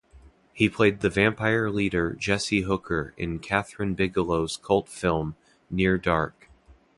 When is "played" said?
0.67-1.01